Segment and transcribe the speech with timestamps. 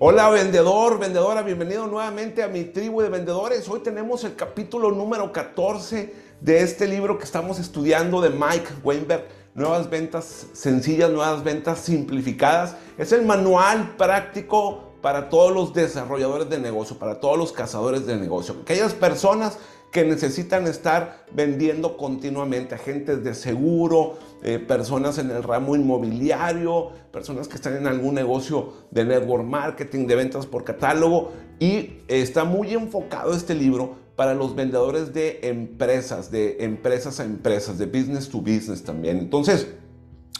[0.00, 3.68] Hola vendedor, vendedora, bienvenido nuevamente a mi tribu de vendedores.
[3.68, 9.26] Hoy tenemos el capítulo número 14 de este libro que estamos estudiando de Mike Weinberg,
[9.54, 12.76] Nuevas ventas sencillas, nuevas ventas simplificadas.
[12.96, 18.16] Es el manual práctico para todos los desarrolladores de negocio, para todos los cazadores de
[18.18, 18.54] negocio.
[18.62, 19.58] Aquellas personas
[19.92, 27.48] que necesitan estar vendiendo continuamente, agentes de seguro, eh, personas en el ramo inmobiliario, personas
[27.48, 32.74] que están en algún negocio de network marketing, de ventas por catálogo y está muy
[32.74, 38.40] enfocado este libro para los vendedores de empresas, de empresas a empresas, de business to
[38.40, 39.18] business también.
[39.18, 39.68] Entonces,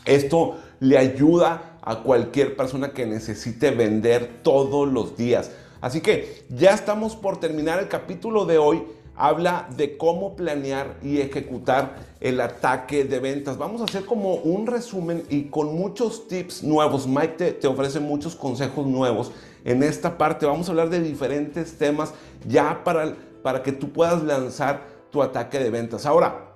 [0.05, 5.51] esto le ayuda a cualquier persona que necesite vender todos los días.
[5.81, 8.83] Así que ya estamos por terminar el capítulo de hoy
[9.19, 13.59] habla de cómo planear y ejecutar el ataque de ventas.
[13.59, 17.07] Vamos a hacer como un resumen y con muchos tips nuevos.
[17.07, 19.33] Mike te, ofrece muchos consejos nuevos
[19.65, 20.47] en esta parte.
[20.47, 22.15] Vamos a hablar de diferentes temas
[22.47, 26.07] ya para, para que tú puedas lanzar tu ataque de ventas.
[26.07, 26.55] Ahora,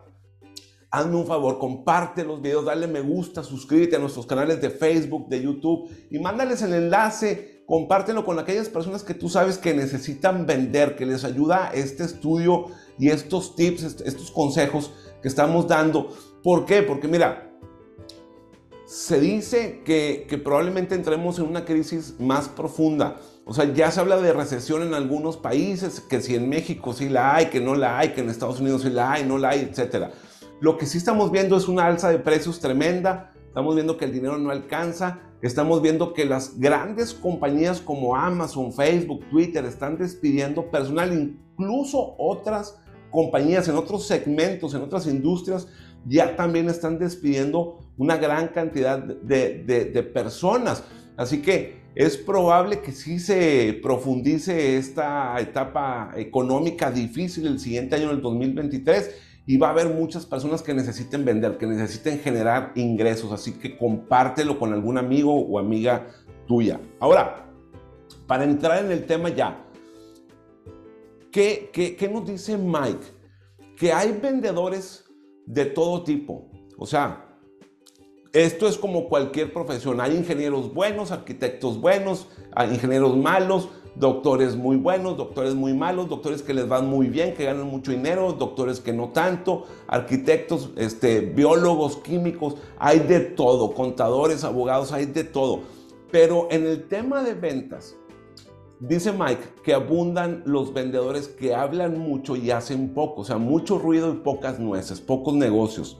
[0.92, 5.28] hazme un favor, comparte los videos, dale me gusta, suscríbete a nuestros canales de Facebook,
[5.28, 10.46] de YouTube y mándales el enlace compártelo con aquellas personas que tú sabes que necesitan
[10.46, 12.66] vender, que les ayuda este estudio
[12.98, 16.08] y estos tips, estos consejos que estamos dando.
[16.42, 16.82] ¿Por qué?
[16.82, 17.52] Porque mira,
[18.92, 23.16] se dice que, probablemente entremos en una crisis más profunda.
[23.46, 27.08] O sea, ya se habla de recesión en algunos países, que si en México sí
[27.08, 29.48] la hay, que no la hay, que en Estados Unidos sí la hay, no la
[29.48, 30.10] hay, etc.
[30.60, 34.12] Lo que sí estamos viendo es una alza de precios tremenda, estamos viendo que el
[34.12, 40.70] dinero no alcanza, Estamos viendo que las grandes compañías como Amazon, Facebook, Twitter están despidiendo
[40.70, 42.78] personal, incluso otras
[43.10, 45.66] compañías en otros segmentos, en otras industrias,
[46.06, 50.84] ya también están despidiendo una gran cantidad de, personas.
[51.16, 58.12] Así que es probable que sí se profundice esta etapa económica difícil el siguiente año,
[58.12, 63.32] el 2023 y va a haber muchas personas que necesiten vender, que necesiten generar ingresos,
[63.32, 66.06] así que compártelo con algún amigo o amiga
[66.46, 66.80] tuya.
[67.00, 67.50] Ahora,
[68.26, 69.64] para entrar en el tema ya,
[71.32, 73.04] ¿qué, qué, nos dice Mike?
[73.76, 75.04] Que hay vendedores
[75.44, 76.48] de todo tipo,
[76.78, 77.28] o sea,
[78.32, 80.00] esto es como cualquier profesión.
[80.00, 82.28] Hay ingenieros buenos, arquitectos buenos,
[82.70, 87.44] ingenieros malos, doctores muy buenos, doctores muy malos, doctores que les van muy bien, que
[87.44, 94.44] ganan mucho dinero, doctores que no tanto, arquitectos, este, biólogos, químicos, hay de todo, contadores,
[94.44, 95.60] abogados, hay de todo.
[96.10, 97.96] Pero en el tema de ventas,
[98.80, 103.78] dice Mike que abundan los vendedores que hablan mucho y hacen poco, o sea, mucho
[103.78, 105.98] ruido y pocas nueces, pocos negocios.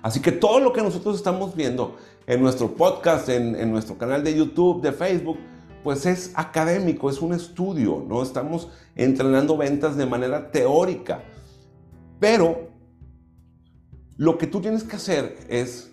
[0.00, 4.22] Así que todo lo que nosotros estamos viendo en nuestro podcast, en, en nuestro canal
[4.22, 5.38] de YouTube, de Facebook,
[5.82, 11.22] pues es académico, es un estudio, no estamos entrenando ventas de manera teórica.
[12.18, 12.68] Pero
[14.16, 15.90] lo que tú tienes que hacer es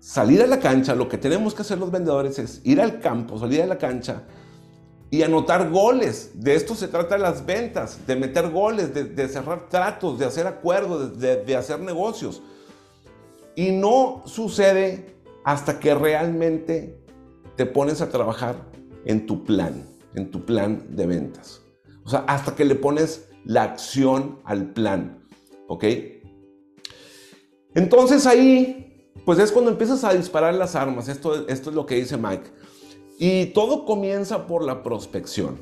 [0.00, 3.38] salir a la cancha, lo que tenemos que hacer los vendedores es ir al campo,
[3.38, 4.22] salir a la cancha
[5.10, 6.30] y anotar goles.
[6.34, 11.18] De esto se trata las ventas, de meter goles, de, cerrar tratos, de hacer acuerdos,
[11.18, 12.42] de, de hacer negocios.
[13.54, 16.98] Y no sucede hasta que realmente
[17.56, 18.75] te pones a trabajar
[19.06, 21.62] en tu plan, en tu plan de ventas.
[22.04, 25.24] O sea, hasta que le pones la acción al plan,
[25.68, 25.84] ¿ok?
[27.74, 31.08] Entonces ahí, pues es cuando empiezas a disparar las armas.
[31.08, 32.50] Esto, esto es lo que dice Mike.
[33.18, 35.58] Y todo comienza por la prospección.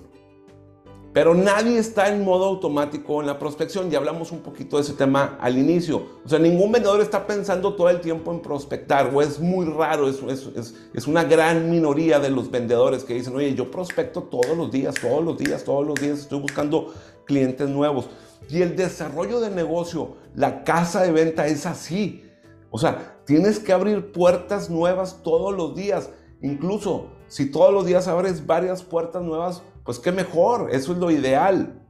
[1.14, 3.88] Pero nadie está en modo automático en la prospección.
[3.88, 6.04] Ya hablamos un poquito de ese tema al inicio.
[6.25, 9.14] O sea, ningún vendedor está pensando todo el tiempo en prospectar.
[9.14, 10.08] O es muy raro.
[10.08, 10.20] Es,
[10.56, 14.72] es, es, una gran minoría de los vendedores que dicen, oye, yo prospecto todos los
[14.72, 16.19] días, todos los días, todos los días.
[16.19, 16.92] Estoy buscando
[17.26, 18.08] clientes nuevos.
[18.50, 22.25] Y el desarrollo de negocio, la casa de venta es así.
[22.70, 26.11] O sea, tienes que abrir puertas nuevas todos los días.
[26.43, 31.10] Incluso si todos los días abres varias puertas nuevas, pues qué mejor, eso es lo
[31.10, 31.81] ideal.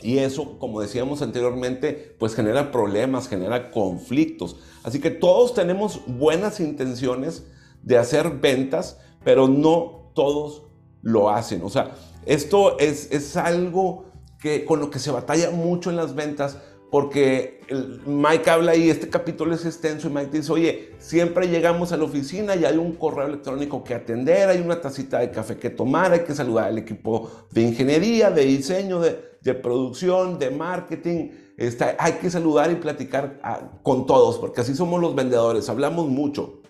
[0.00, 4.56] Y eso, como decíamos anteriormente, pues genera problemas, genera conflictos.
[4.82, 7.46] Así que todos tenemos buenas intenciones
[7.82, 10.64] de hacer ventas, pero no todos
[11.02, 11.62] lo hacen.
[11.62, 11.92] O sea,
[12.26, 14.06] esto es, es algo
[14.40, 16.58] que, con lo que se batalla mucho en las ventas
[16.92, 17.62] porque
[18.04, 22.04] Mike habla ahí, este capítulo es extenso y Mike dice, oye, siempre llegamos a la
[22.04, 26.12] oficina y hay un correo electrónico que atender, hay una tacita de café que tomar,
[26.12, 32.12] hay que saludar al equipo de ingeniería, de diseño, de, producción, de marketing, está, hay
[32.20, 36.61] que saludar y platicar ah, con todos, porque así somos los vendedores, hablamos mucho.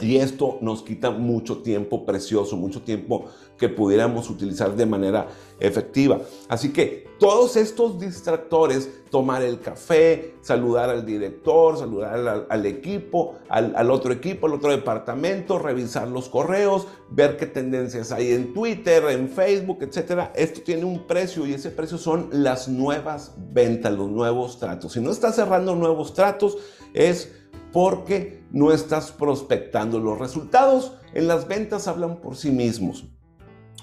[0.00, 3.26] Y esto nos quita mucho tiempo precioso, mucho tiempo
[3.58, 5.28] que pudiéramos utilizar de manera
[5.60, 6.20] efectiva.
[6.48, 13.90] Así que todos estos distractores, tomar el café, saludar al director, saludar al, equipo, al,
[13.90, 19.28] otro equipo, al otro departamento, revisar los correos, ver qué tendencias hay en Twitter, en
[19.28, 20.32] Facebook, etcétera.
[20.34, 24.92] Esto tiene un precio y ese precio son las nuevas ventas, los nuevos tratos.
[24.92, 26.58] Si no estás cerrando nuevos tratos,
[26.92, 27.32] es
[27.72, 29.98] porque no estás prospectando.
[29.98, 33.04] Los resultados en las ventas hablan por sí mismos.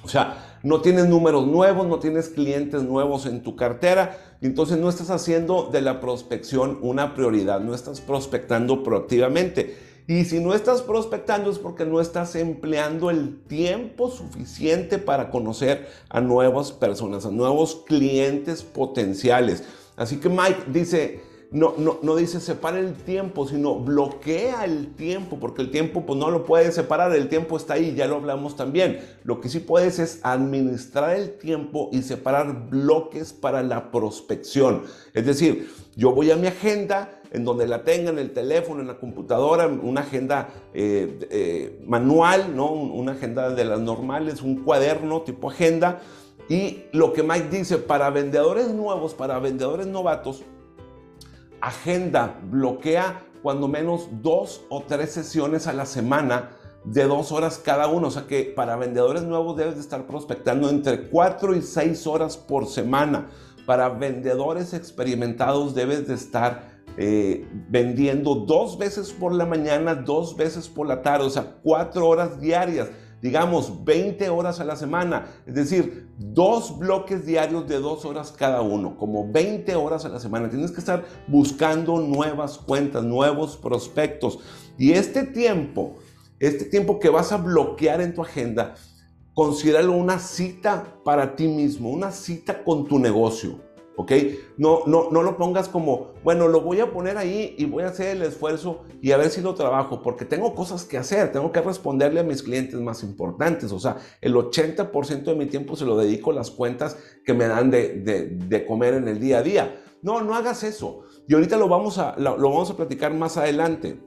[0.03, 4.89] O sea, no tienes números nuevos, no tienes clientes nuevos en tu cartera, entonces no
[4.89, 9.77] estás haciendo de la prospección una prioridad, no estás prospectando proactivamente.
[10.07, 15.89] Y si no estás prospectando es porque no estás empleando el tiempo suficiente para conocer
[16.09, 19.65] a nuevas personas, a nuevos clientes potenciales.
[19.97, 25.37] Así que Mike dice, no, no, no dice separa el tiempo, sino bloquea el tiempo,
[25.37, 28.55] porque el tiempo pues no lo puedes separar, el tiempo está ahí, ya lo hablamos
[28.55, 29.01] también.
[29.25, 34.83] Lo que sí puedes es administrar el tiempo y separar bloques para la prospección.
[35.13, 38.87] Es decir, yo voy a mi agenda, en donde la tenga en el teléfono, en
[38.87, 42.71] la computadora, una agenda eh, eh, manual, ¿no?
[42.71, 45.99] una agenda de las normales, un cuaderno tipo agenda.
[46.47, 50.43] Y lo que Mike dice, para vendedores nuevos, para vendedores novatos,
[51.61, 56.51] agenda, bloquea cuando menos dos o tres sesiones a la semana
[56.83, 58.07] de dos horas cada uno.
[58.07, 62.37] O sea que para vendedores nuevos debes de estar prospectando entre cuatro y seis horas
[62.37, 63.29] por semana.
[63.65, 70.67] Para vendedores experimentados debes de estar eh, vendiendo dos veces por la mañana, dos veces
[70.67, 72.89] por la tarde, o sea, cuatro horas diarias
[73.21, 78.61] digamos 20 horas a la semana, es decir, dos bloques diarios de dos horas cada
[78.61, 80.49] uno, como 20 horas a la semana.
[80.49, 84.39] Tienes que estar buscando nuevas cuentas, nuevos prospectos.
[84.77, 85.97] Y este tiempo,
[86.39, 88.75] este tiempo que vas a bloquear en tu agenda,
[89.33, 93.70] considéralo una cita para ti mismo, una cita con tu negocio.
[94.01, 94.11] ¿Ok?
[94.57, 97.87] No, no, no lo pongas como, bueno, lo voy a poner ahí y voy a
[97.87, 101.51] hacer el esfuerzo y a ver si lo trabajo, porque tengo cosas que hacer, tengo
[101.51, 105.85] que responderle a mis clientes más importantes, o sea, el 80% de mi tiempo se
[105.85, 109.83] lo dedico a las cuentas que me dan de, comer en el día a día.
[110.01, 111.01] No, no hagas eso.
[111.27, 114.01] Y ahorita lo vamos a, lo vamos a platicar más adelante.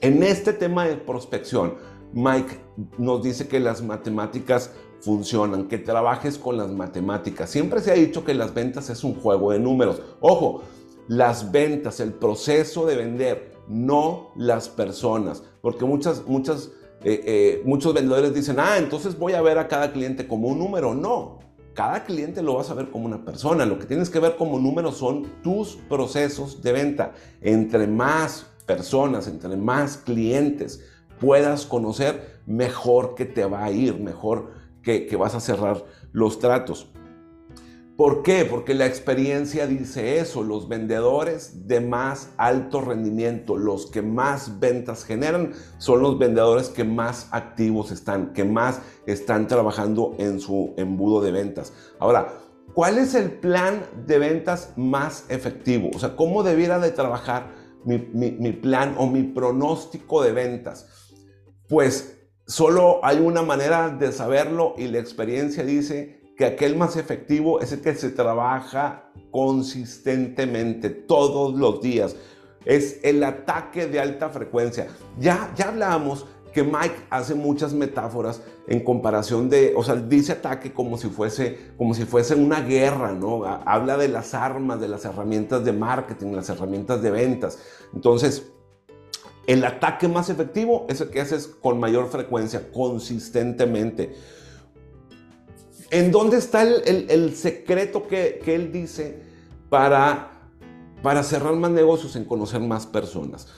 [0.00, 1.76] En este tema de prospección,
[2.12, 2.58] Mike
[2.98, 7.50] nos dice que las matemáticas funcionan, que trabajes con las matemáticas.
[7.50, 10.02] Siempre se ha dicho que las ventas es un juego de números.
[10.20, 10.62] Ojo,
[11.08, 16.70] las ventas, el proceso de vender, no las personas, porque muchas, muchas,
[17.02, 20.58] eh, eh, muchos vendedores dicen, ah, entonces voy a ver a cada cliente como un
[20.58, 20.94] número.
[20.94, 21.38] No,
[21.74, 23.64] cada cliente lo vas a ver como una persona.
[23.64, 27.12] Lo que tienes que ver como número son tus procesos de venta.
[27.40, 30.84] Entre más personas, entre más clientes
[31.20, 34.52] puedas conocer, mejor que te va a ir, mejor
[34.82, 36.90] que, vas a cerrar los tratos.
[37.96, 38.46] ¿Por qué?
[38.46, 45.04] Porque la experiencia dice eso, los vendedores de más alto rendimiento, los que más ventas
[45.04, 51.20] generan, son los vendedores que más activos están, que más están trabajando en su embudo
[51.20, 51.74] de ventas.
[51.98, 52.32] Ahora,
[52.72, 55.90] ¿cuál es el plan de ventas más efectivo?
[55.94, 57.52] O sea, ¿cómo debiera de trabajar
[57.84, 60.88] mi, mi plan o mi pronóstico de ventas?
[61.68, 62.19] Pues
[62.50, 67.70] Solo hay una manera de saberlo y la experiencia dice que aquel más efectivo es
[67.70, 72.16] el que se trabaja consistentemente todos los días.
[72.64, 74.88] Es el ataque de alta frecuencia.
[75.20, 80.72] Ya, ya hablamos que Mike hace muchas metáforas en comparación de, o sea, dice ataque
[80.72, 83.44] como si fuese, como si fuese una guerra, ¿no?
[83.44, 87.60] Habla de las armas, de las herramientas de marketing, las herramientas de ventas.
[87.94, 88.50] Entonces,
[89.46, 94.14] el ataque más efectivo es el que haces con mayor frecuencia, consistentemente.
[95.90, 99.22] ¿En dónde está el, secreto que, él dice
[99.68, 100.30] para,
[101.02, 103.48] para cerrar más negocios, en conocer más personas?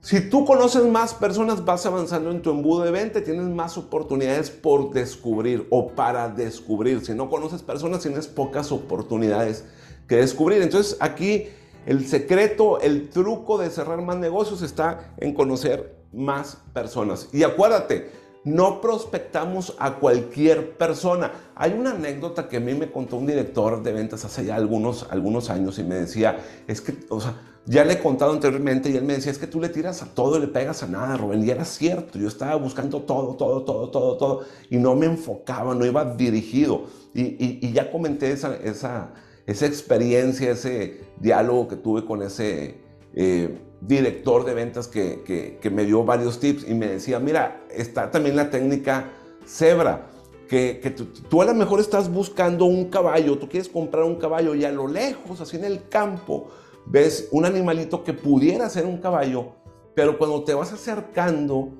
[0.00, 4.50] Si tú conoces más personas, vas avanzando en tu embudo de venta, tienes más oportunidades
[4.50, 7.04] por descubrir o para descubrir.
[7.04, 9.64] Si no conoces personas, tienes pocas oportunidades
[10.06, 10.62] que descubrir.
[10.62, 11.48] Entonces aquí
[11.86, 17.28] el secreto, el truco de cerrar más negocios está en conocer más personas.
[17.32, 18.10] Y acuérdate,
[18.44, 21.32] no prospectamos a cualquier persona.
[21.54, 25.06] Hay una anécdota que a mí me contó un director de ventas hace ya algunos,
[25.10, 26.38] algunos años y me decía,
[26.68, 27.34] es que, o sea,
[27.66, 30.06] ya le he contado anteriormente y él me decía, es que tú le tiras a
[30.06, 31.44] todo y le pegas a nada, Rubén.
[31.44, 35.74] Y era cierto, yo estaba buscando todo, todo, todo, todo, todo y no me enfocaba,
[35.74, 36.84] no iba dirigido.
[37.14, 39.10] Y, ya comenté esa, esa,
[39.46, 42.80] esa experiencia, ese diálogo que tuve con ese,
[43.14, 48.10] eh, director de ventas que, que, me dio varios tips y me decía, mira, está
[48.10, 49.12] también la técnica
[49.44, 50.08] cebra,
[50.48, 54.54] que, que tú, a lo mejor estás buscando un caballo, tú quieres comprar un caballo
[54.54, 56.48] y a lo lejos, así en el campo,
[56.86, 59.54] ves un animalito que pudiera ser un caballo,
[59.94, 61.72] pero cuando te vas acercando,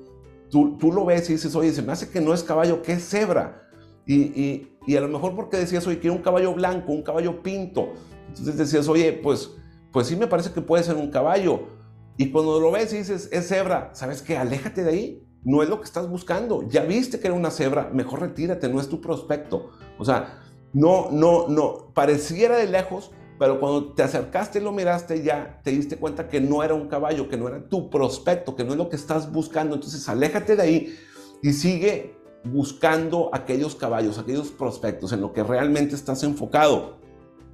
[0.49, 2.93] tú, tú lo ves y dices, oye, se me hace que no es caballo, que
[2.93, 3.69] es cebra.
[4.05, 7.43] Y, y, y a lo mejor porque decías, oye, quiero un caballo blanco, un caballo
[7.43, 7.89] pinto.
[8.29, 9.51] Entonces decías, oye, pues,
[9.91, 11.77] pues sí me parece que puede ser un caballo
[12.17, 14.37] y cuando lo ves y dices, es cebra, ¿sabes qué?
[14.37, 15.23] Aléjate de ahí.
[15.43, 16.67] No es lo que estás buscando.
[16.67, 19.69] Ya viste que era una cebra, mejor retírate, no es tu prospecto.
[19.99, 20.41] O sea,
[20.73, 25.71] no, no, no, pareciera de lejos, pero cuando te acercaste y lo miraste, ya te
[25.71, 28.77] diste cuenta que no era un caballo, que no era tu prospecto, que no es
[28.77, 29.75] lo que estás buscando.
[29.75, 30.95] Entonces, aléjate de ahí
[31.43, 32.16] y sigue
[32.51, 36.97] buscando aquellos caballos, aquellos prospectos en lo que realmente estás enfocado.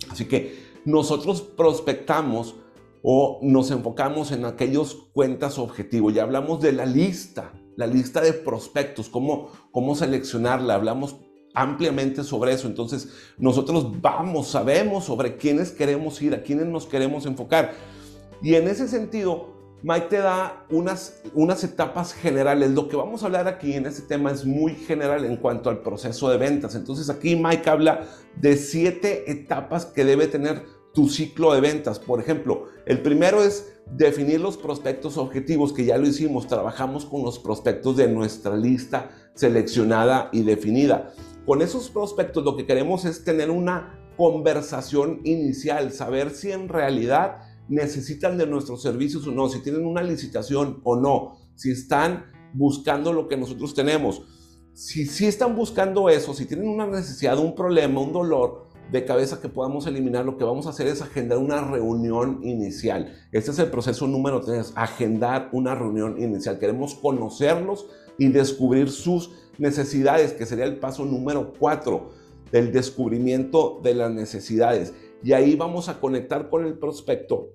[0.09, 2.55] Así que nosotros prospectamos
[3.01, 6.13] o nos enfocamos en aquellos cuentas objetivos.
[6.13, 10.75] Ya hablamos de la lista, la lista de prospectos, cómo, cómo seleccionarla.
[10.75, 11.17] Hablamos
[11.53, 12.67] ampliamente sobre eso.
[12.67, 17.73] Entonces, nosotros vamos, sabemos sobre quiénes queremos ir, a quiénes nos queremos enfocar.
[18.41, 19.52] Y en ese sentido,
[19.83, 22.71] Mike te da unas, unas etapas generales.
[22.71, 25.81] Lo que vamos a hablar aquí en este tema es muy general en cuanto al
[25.81, 26.75] proceso de ventas.
[26.75, 30.63] Entonces, aquí Mike habla de siete etapas que debe tener
[30.93, 31.99] tu ciclo de ventas.
[31.99, 37.23] Por ejemplo, el primero es definir los prospectos objetivos, que ya lo hicimos, trabajamos con
[37.23, 41.11] los prospectos de nuestra lista seleccionada y definida.
[41.45, 47.52] Con esos prospectos lo que queremos es tener una conversación inicial, saber si en realidad
[47.69, 53.13] necesitan de nuestros servicios o no, si tienen una licitación o no, si están buscando
[53.13, 54.21] lo que nosotros tenemos.
[54.73, 59.41] Si, si están buscando eso, si tienen una necesidad, un problema, un dolor, de cabeza
[59.41, 63.11] que podamos eliminar, lo que vamos a hacer es agendar una reunión inicial.
[63.31, 66.59] Este es el proceso número tres, agendar una reunión inicial.
[66.59, 72.11] Queremos conocerlos y descubrir sus necesidades, que sería el paso número cuatro
[72.51, 74.93] del descubrimiento de las necesidades.
[75.23, 77.49] Y ahí vamos a conectar con el prospecto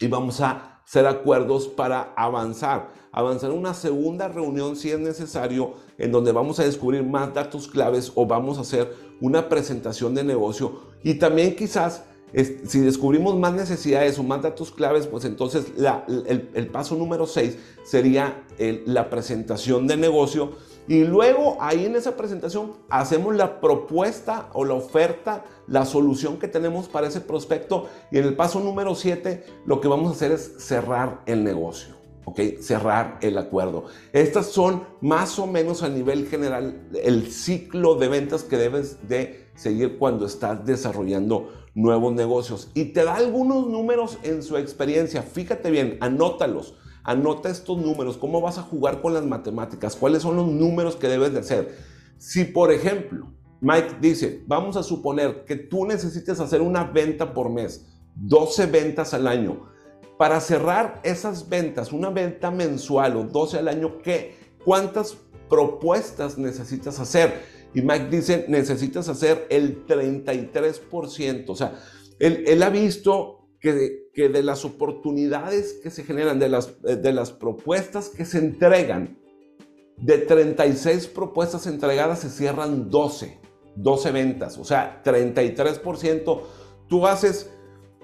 [0.00, 2.92] y vamos a hacer acuerdos para avanzar.
[3.10, 8.12] Avanzar una segunda reunión si es necesario, en donde vamos a descubrir más datos claves
[8.14, 10.80] o vamos a hacer una presentación de negocio.
[11.02, 12.04] Y también quizás,
[12.66, 18.44] si descubrimos más necesidades o más datos claves, pues entonces el, paso número 6 sería
[18.58, 20.52] la presentación de negocio
[20.86, 26.48] y luego ahí en esa presentación hacemos la propuesta o la oferta, la solución que
[26.48, 27.88] tenemos para ese prospecto.
[28.10, 31.94] Y en el paso número 7 lo que vamos a hacer es cerrar el negocio.
[32.26, 32.40] ¿ok?
[32.60, 33.84] Cerrar el acuerdo.
[34.12, 39.48] Estas son más o menos a nivel general el ciclo de ventas que debes de
[39.54, 42.70] seguir cuando estás desarrollando nuevos negocios.
[42.74, 45.22] Y te da algunos números en su experiencia.
[45.22, 46.74] Fíjate bien, anótalos.
[47.04, 51.08] Anota estos números, cómo vas a jugar con las matemáticas, cuáles son los números que
[51.08, 51.76] debes de hacer.
[52.16, 53.30] Si, por ejemplo,
[53.60, 59.12] Mike dice, vamos a suponer que tú necesites hacer una venta por mes, 12 ventas
[59.12, 59.70] al año.
[60.18, 64.36] Para cerrar esas ventas, una venta mensual o 12 al año, ¿qué?
[64.64, 65.16] ¿Cuántas
[65.50, 67.42] propuestas necesitas hacer?
[67.74, 71.44] Y Mike dice, necesitas hacer el 33%.
[71.48, 71.74] O sea,
[72.18, 77.12] él, él ha visto que de, las oportunidades que se generan, de las, eh, de
[77.14, 79.18] las propuestas que se entregan,
[79.96, 83.40] de 36 propuestas entregadas se cierran 12,
[83.76, 86.42] 12 ventas, o sea, 33%.
[86.88, 87.50] Tú haces,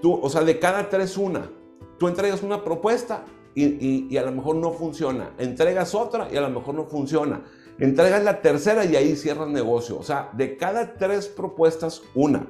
[0.00, 1.50] tú, o sea, de cada tres una,
[1.98, 6.40] tú entregas una propuesta y, y, a lo mejor no funciona, entregas otra y a
[6.40, 7.44] lo mejor no funciona,
[7.78, 12.48] entregas la tercera y ahí cierras negocio, o sea, de cada tres propuestas, una.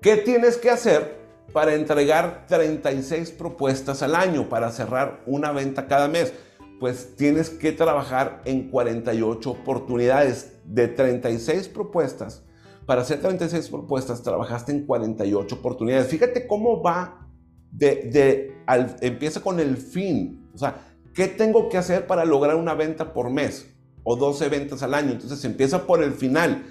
[0.00, 1.23] ¿Qué tienes que hacer?
[1.54, 6.34] Para entregar 36 propuestas al año, para cerrar una venta cada mes.
[6.80, 12.42] Pues tienes que trabajar en 48 oportunidades de 36 propuestas.
[12.86, 16.08] Para hacer 36 propuestas trabajaste en 48 oportunidades.
[16.08, 17.28] Fíjate cómo va
[17.70, 18.52] de,
[19.00, 20.48] empieza con el fin.
[20.56, 20.82] O sea,
[21.14, 23.70] ¿qué tengo que hacer para lograr una venta por mes?
[24.02, 25.12] O 12 ventas al año.
[25.12, 26.66] Entonces empieza por el final.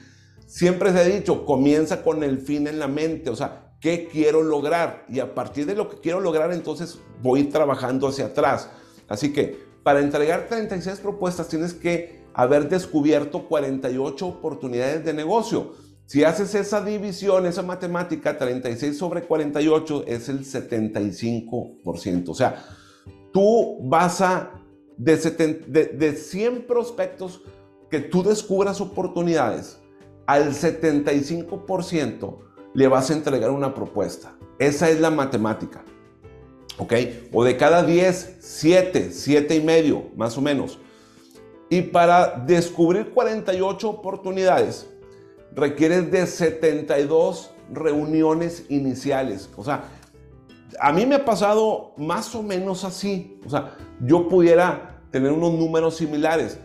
[0.45, 3.29] Siempre se ha dicho, comienza con el fin en la mente.
[3.29, 7.43] O sea, qué quiero lograr y a partir de lo que quiero lograr entonces voy
[7.43, 8.69] trabajando hacia atrás.
[9.09, 15.73] Así que para entregar 36 propuestas tienes que haber descubierto 48 oportunidades de negocio.
[16.05, 22.29] Si haces esa división, esa matemática, 36 sobre 48 es el 75%.
[22.29, 22.63] O sea,
[23.33, 24.61] tú vas a,
[24.95, 25.17] de,
[25.67, 27.41] de, de 100 prospectos
[27.91, 29.77] que tú descubras oportunidades,
[30.25, 34.33] al 75% le vas a entregar una propuesta.
[34.59, 35.83] Esa es la matemática.
[36.77, 36.93] ¿Ok?
[37.31, 40.79] O de cada 10, 7, 7 y medio, más o menos.
[41.69, 44.87] Y para descubrir 48 oportunidades,
[45.55, 49.49] requieres de 72 reuniones iniciales.
[49.55, 49.83] O sea,
[50.79, 53.39] a mí me ha pasado más o menos así.
[53.45, 56.59] O sea, yo pudiera tener unos números similares.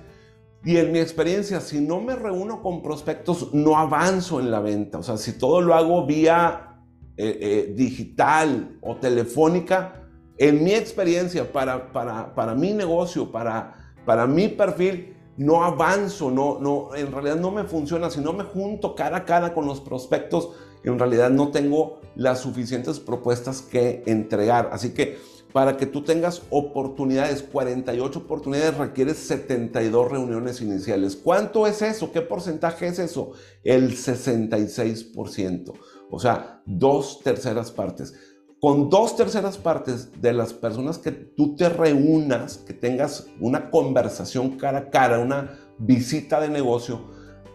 [0.64, 4.98] Y en mi experiencia, si no me reúno con prospectos, no avanzo en la venta.
[4.98, 6.80] O sea, si todo lo hago vía
[7.16, 10.04] eh, eh, digital o telefónica,
[10.36, 16.58] en mi experiencia, para, para, para mi negocio, para, para mi perfil, no avanzo, no,
[16.60, 18.10] no, en realidad no me funciona.
[18.10, 20.50] Si no me junto cara a cara con los prospectos,
[20.82, 24.70] en realidad no tengo las suficientes propuestas que entregar.
[24.72, 25.18] Así que
[25.52, 31.16] para que tú tengas oportunidades, 48 oportunidades, requieres 72 reuniones iniciales.
[31.16, 32.12] ¿Cuánto es eso?
[32.12, 33.32] ¿Qué porcentaje es eso?
[33.64, 35.72] El 66%.
[36.10, 38.14] O sea, dos terceras partes.
[38.60, 44.58] Con dos terceras partes de las personas que tú te reúnas, que tengas una conversación
[44.58, 47.00] cara a cara, una visita de negocio,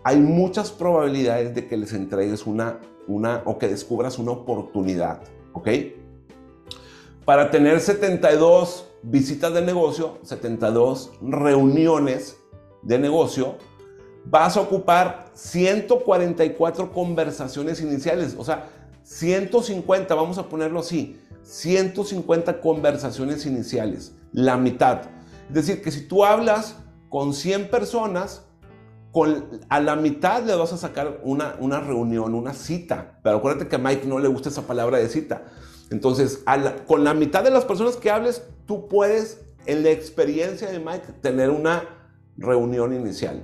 [0.03, 5.21] hay muchas probabilidades de que les entregues una, una o que descubras una oportunidad.
[5.53, 5.69] ¿Ok?
[7.25, 12.37] Para tener 72 visitas de negocio, 72 reuniones
[12.81, 13.55] de negocio,
[14.25, 18.35] vas a ocupar 144 conversaciones iniciales.
[18.37, 18.67] O sea,
[19.03, 25.03] 150, vamos a ponerlo así, 150 conversaciones iniciales, la mitad.
[25.47, 26.75] Es decir, que si tú hablas
[27.07, 28.45] con 100 personas,
[29.69, 33.19] a la mitad le vas a sacar una, una reunión, una cita.
[33.23, 35.43] Pero acuérdate que a Mike no le gusta esa palabra de cita.
[35.93, 36.43] Entonces,
[36.87, 41.05] con la mitad de las personas que hables, tú puedes, en la experiencia de Mike,
[41.21, 41.83] tener una
[42.35, 43.43] reunión inicial.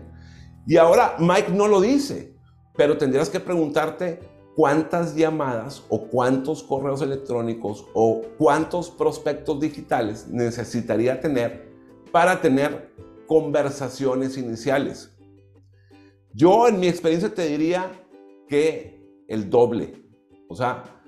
[0.65, 2.33] Y ahora Mike no lo dice,
[2.75, 4.19] pero tendrías que preguntarte
[4.55, 11.69] cuántas llamadas o cuántos correos electrónicos o cuántos prospectos digitales necesitaría tener
[12.11, 12.95] para tener
[13.27, 15.15] conversaciones iniciales.
[16.33, 17.91] Yo en mi experiencia te diría
[18.47, 20.03] que el doble.
[20.47, 20.98] O sea,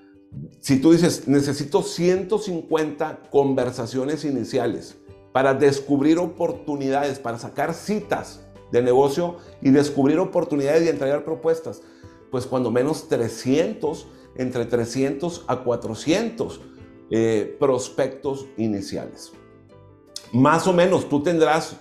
[0.59, 4.95] si tú dices, necesito 150 conversaciones iniciales
[5.31, 8.41] para descubrir oportunidades, para sacar citas
[8.71, 11.81] de negocio y descubrir oportunidades y entregar propuestas,
[12.29, 16.61] pues cuando menos 300, entre 300 a 400
[17.09, 19.33] eh, prospectos iniciales.
[20.31, 21.75] Más o menos tú tendrás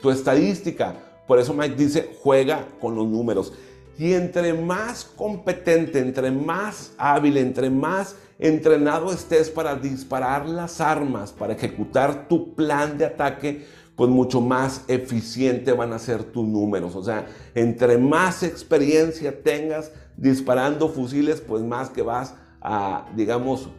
[0.00, 1.22] tu estadística.
[1.26, 3.52] Por eso Mike dice, juega con los números.
[3.98, 11.32] Y entre más competente, entre más hábil, entre más entrenado estés para disparar las armas,
[11.32, 16.94] para ejecutar tu plan de ataque, pues mucho más eficiente van a ser tus números.
[16.94, 23.70] O sea, entre más experiencia tengas disparando fusiles, pues más que vas a, digamos,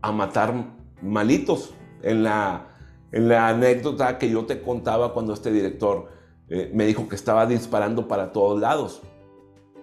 [0.00, 0.54] a matar
[1.02, 1.74] malitos.
[2.02, 2.66] En la,
[3.12, 6.08] en la anécdota que yo te contaba cuando este director
[6.48, 9.02] eh, me dijo que estaba disparando para todos lados.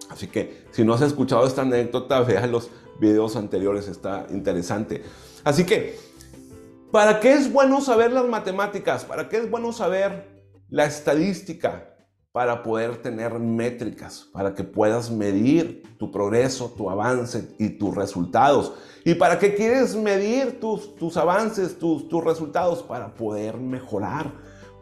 [0.09, 2.69] Así que si no has escuchado esta anécdota, vea los
[2.99, 5.03] videos anteriores, está interesante.
[5.43, 5.97] Así que,
[6.91, 9.05] ¿para qué es bueno saber las matemáticas?
[9.05, 11.87] ¿Para qué es bueno saber la estadística?
[12.31, 18.73] Para poder tener métricas, para que puedas medir tu progreso, tu avance y tus resultados.
[19.03, 22.83] ¿Y para qué quieres medir tus, tus avances, tus, tus resultados?
[22.83, 24.31] Para poder mejorar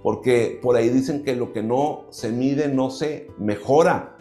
[0.02, 4.18] porque por ahí dicen que lo que no se mide no se mejora.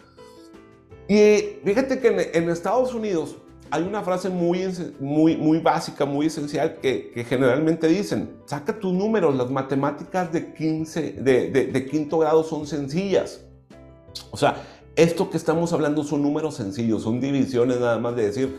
[1.07, 3.37] Y fíjate que en, Estados Unidos
[3.71, 4.67] hay una frase muy,
[4.99, 11.13] muy, muy básica, muy esencial que, generalmente dicen, saca tus números, las matemáticas de, 15,
[11.13, 13.45] de, de quinto grado son sencillas.
[14.31, 14.63] O sea,
[14.95, 18.57] esto que estamos hablando son números sencillos, son divisiones nada más de decir,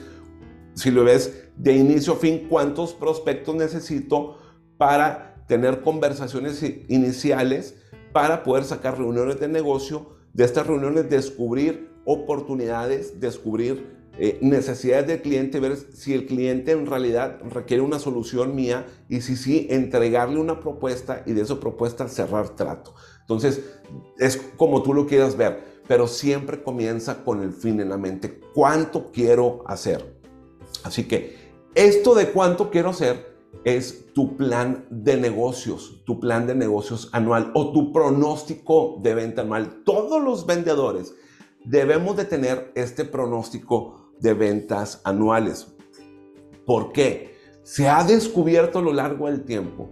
[0.75, 4.39] si lo ves de inicio a fin, cuántos prospectos necesito
[4.79, 7.75] para tener conversaciones iniciales
[8.13, 15.23] para poder sacar reuniones de negocio, de estas reuniones descubrir oportunidades, descubrir eh, necesidades del
[15.23, 20.39] cliente, ver si el cliente en realidad requiere una solución mía y si sí, entregarle
[20.39, 22.95] una propuesta y de esa propuesta cerrar trato.
[23.23, 23.61] Entonces,
[24.21, 28.39] es como tú lo quieras ver, pero siempre comienza con el fin en la mente.
[28.55, 30.15] ¿Cuánto quiero hacer?
[30.85, 31.37] Así que
[31.75, 33.30] esto de cuánto quiero hacer
[33.65, 39.43] es tu plan de negocios, tu plan de negocios anual o tu pronóstico de venta
[39.43, 39.83] anual.
[39.85, 41.15] Todos los vendedores
[41.65, 45.69] debemos de tener este pronóstico de ventas anuales.
[46.65, 47.37] ¿Por qué?
[47.63, 49.91] Se ha descubierto a lo largo del tiempo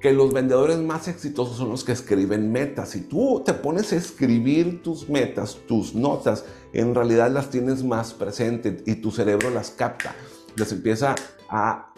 [0.00, 2.90] que los vendedores más exitosos son los que escriben metas.
[2.90, 8.12] Si tú te pones a escribir tus metas, tus notas, en realidad las tienes más
[8.12, 10.14] presentes y tu cerebro las capta,
[10.56, 11.14] las empieza
[11.48, 11.91] a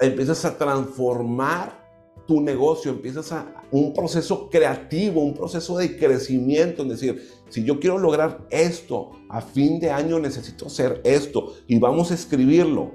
[0.00, 1.80] empiezas a transformar
[2.26, 7.80] tu negocio, empiezas a un proceso creativo, un proceso de crecimiento, en decir, si yo
[7.80, 12.94] quiero lograr esto, a fin de año necesito hacer esto y vamos a escribirlo.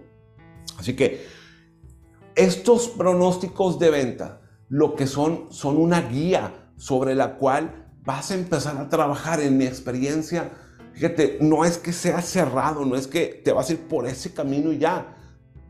[0.78, 1.26] Así que
[2.36, 8.36] estos pronósticos de venta, lo que son, son una guía sobre la cual vas a
[8.36, 10.52] empezar a trabajar en mi experiencia.
[10.94, 14.34] Fíjate, no es que sea cerrado, no es que te vas a ir por ese
[14.34, 15.18] camino y ya.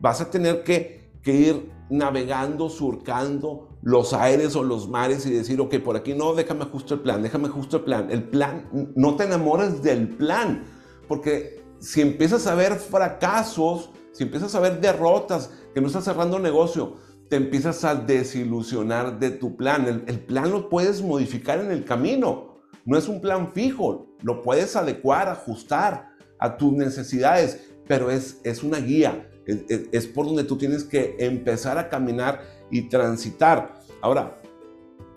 [0.00, 5.60] Vas a tener que, que ir navegando, surcando los aires o los mares y decir,
[5.60, 8.08] ok, por aquí no, déjame justo el plan, déjame justo el plan.
[8.12, 10.62] El plan, no te enamores del plan,
[11.08, 16.38] porque si empiezas a ver fracasos, si empiezas a ver derrotas, que no estás cerrando
[16.38, 16.94] negocio,
[17.28, 19.88] te empiezas a desilusionar de tu plan.
[19.88, 24.42] El, el, plan lo puedes modificar en el camino, no es un plan fijo, lo
[24.42, 30.56] puedes adecuar, ajustar a tus necesidades, pero es, es una guía es, por donde tú
[30.56, 33.74] tienes que empezar a caminar y transitar.
[34.00, 34.36] Ahora,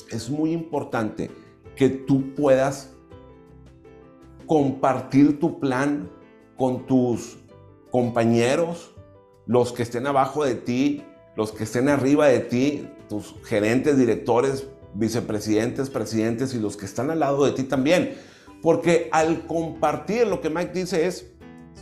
[0.09, 1.31] es muy importante
[1.75, 2.91] que tú puedas
[4.45, 6.09] compartir tu plan
[6.57, 7.37] con tus
[7.91, 8.93] compañeros,
[9.45, 11.03] los que estén abajo de ti,
[11.35, 17.09] los que estén arriba de ti, tus gerentes, directores, vicepresidentes, presidentes y los que están
[17.09, 18.15] al lado de ti también.
[18.61, 21.31] Porque al compartir, lo que Mike dice es,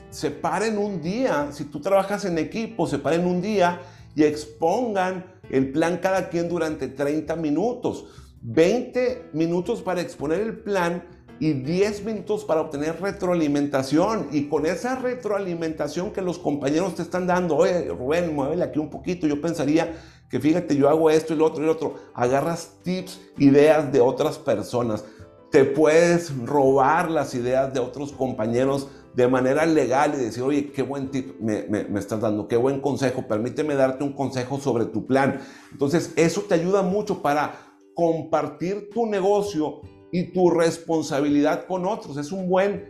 [0.10, 3.82] separen un día, si tú trabajas en equipo, separen un día
[4.16, 8.06] y expongan el plan cada quien durante 30 minutos.
[8.42, 11.04] 20 minutos para exponer el plan
[11.40, 14.28] y 10 minutos para obtener retroalimentación.
[14.32, 18.90] Y con esa retroalimentación que los compañeros te están dando, oye, Rubén, muévele aquí un
[18.90, 19.94] poquito, yo pensaría
[20.30, 21.96] que fíjate, yo hago esto y lo otro y lo otro.
[22.14, 25.06] Agarras tips, ideas de otras personas.
[25.52, 30.84] Te puedes robar las ideas de otros compañeros de manera legal y decir, oye, qué
[30.84, 35.08] buen tip me, me, estás dando, qué buen consejo, permíteme darte un consejo sobre tu
[35.08, 35.40] plan.
[35.72, 37.56] Entonces, eso te ayuda mucho para
[37.96, 42.18] compartir tu negocio y tu responsabilidad con otros.
[42.18, 42.86] Es un buen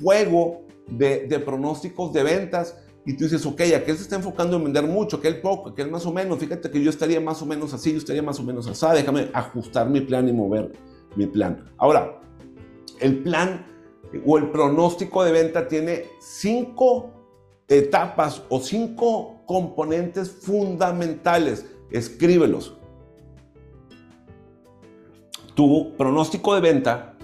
[0.00, 4.62] juego de, de pronósticos de ventas y tú dices, ok, aquel se está enfocando en
[4.62, 7.74] vender mucho, aquel poco, aquel más o menos, fíjate que yo estaría más o menos
[7.74, 10.70] así, yo estaría más o menos así, déjame ajustar mi plan y mover
[11.16, 11.68] mi plan.
[11.76, 12.20] Ahora,
[13.00, 13.66] el plan
[14.24, 17.10] o el pronóstico de venta tiene cinco
[17.68, 21.66] etapas o cinco componentes fundamentales.
[21.90, 22.76] Escríbelos.
[25.54, 27.14] Tu pronóstico de venta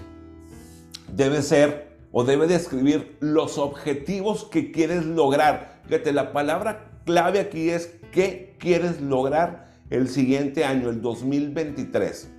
[1.13, 5.81] debe ser o debe describir los objetivos que quieres lograr.
[5.85, 12.29] Fíjate, la palabra clave aquí es qué quieres lograr el siguiente año, el 2023.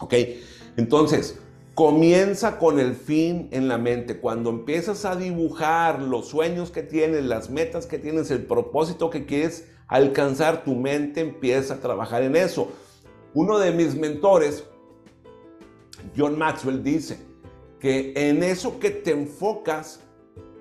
[0.00, 0.14] ¿Ok?
[0.76, 1.38] Entonces,
[1.74, 4.20] Comienza con el fin en la mente.
[4.20, 9.24] Cuando empiezas a dibujar los sueños que tienes, las metas que tienes, el propósito que
[9.24, 12.70] quieres alcanzar, tu mente empieza a trabajar en eso.
[13.32, 14.64] Uno de mis mentores,
[16.14, 17.18] John Maxwell, dice
[17.80, 20.00] que en eso que te enfocas,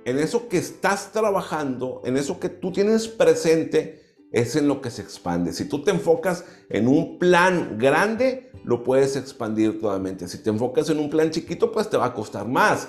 [0.05, 4.00] en eso que estás trabajando, en eso que tú tienes presente,
[4.31, 5.53] es en lo que se expande.
[5.53, 10.27] Si tú te enfocas en un plan grande, lo puedes expandir totalmente.
[10.27, 12.87] Si te enfocas en un plan chiquito, pues te va a costar más.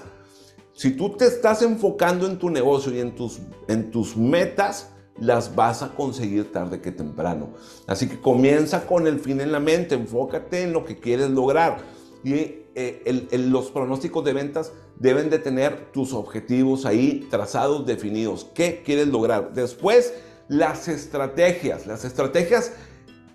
[0.73, 5.55] Si tú te estás enfocando en tu negocio y en tus, en tus metas, las
[5.55, 7.51] vas a conseguir tarde que temprano.
[7.87, 11.79] Así que comienza con el fin en la mente, enfócate en lo que quieres lograr.
[12.25, 18.47] Y eh, los pronósticos de ventas deben de tener tus objetivos ahí trazados, definidos.
[18.55, 19.53] ¿Qué quieres lograr?
[19.53, 20.15] Después,
[20.53, 21.87] las estrategias.
[21.87, 22.73] Las estrategias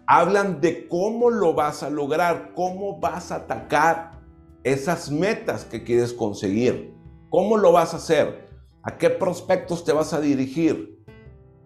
[0.05, 4.11] hablan de cómo lo vas a lograr, cómo vas a atacar
[4.63, 6.93] esas metas que quieres conseguir,
[7.29, 8.47] cómo lo vas a hacer,
[8.83, 11.03] a qué prospectos te vas a dirigir,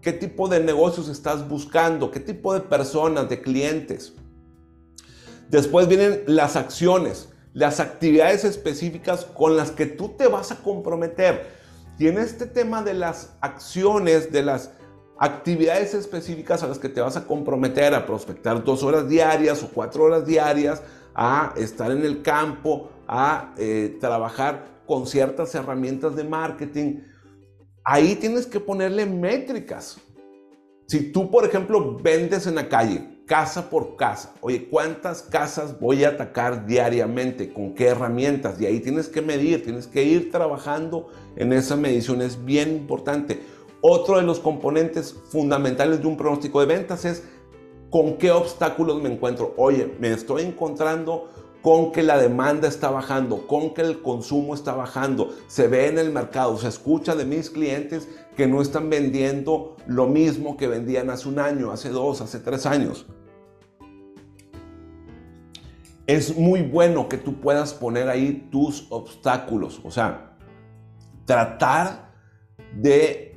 [0.02, 4.14] qué tipo de negocios estás buscando, qué tipo de personas, de clientes.
[5.50, 11.60] Después vienen las acciones, las actividades específicas con las que tú te vas a comprometer.
[12.00, 14.72] Y en este tema de las acciones, de las
[15.22, 19.70] actividades específicas a las que te vas a comprometer a prospectar dos horas diarias o
[19.70, 20.82] cuatro horas diarias,
[21.14, 27.02] a estar en el campo, a eh, trabajar con ciertas herramientas de marketing.
[27.84, 30.00] Ahí tienes que ponerle métricas.
[30.88, 36.04] Si tú, por ejemplo, vendes en la calle, casa por casa, oye, ¿cuántas casas voy
[36.04, 37.54] a atacar diariamente?
[37.54, 38.60] ¿Con qué herramientas?
[38.60, 43.40] Y ahí tienes que medir, tienes que ir trabajando en esa medición, es bien importante.
[43.82, 47.24] Otro de los componentes fundamentales de un pronóstico de ventas es
[47.90, 49.54] con qué obstáculos me encuentro.
[49.58, 51.30] Oye, me estoy encontrando
[51.62, 55.30] con que la demanda está bajando, con que el consumo está bajando.
[55.48, 60.08] Se ve en el mercado, se escucha de mis clientes que no están vendiendo lo
[60.08, 63.06] mismo que vendían hace un año, hace dos, hace tres años.
[66.08, 70.36] Es muy bueno que tú puedas poner ahí tus obstáculos, o sea,
[71.26, 72.12] tratar
[72.76, 73.31] de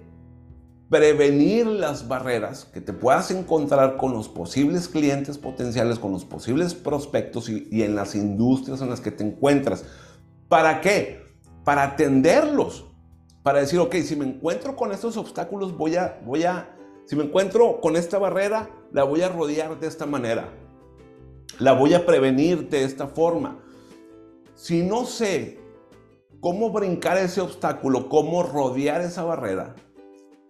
[0.94, 6.72] prevenir las barreras que te puedas encontrar con los posibles clientes potenciales, con los posibles
[6.72, 9.84] prospectos y, en las industrias en las que te encuentras.
[10.48, 11.34] ¿Para qué?
[11.64, 12.84] Para atenderlos.
[13.42, 16.76] Para decir, ok, si me encuentro con estos obstáculos, voy a, voy a,
[17.06, 20.48] si me encuentro con esta barrera, la voy a rodear de esta manera.
[21.58, 23.58] La voy a prevenir de esta forma.
[24.54, 25.58] Si no sé
[26.38, 29.74] cómo brincar ese obstáculo, cómo rodear esa barrera,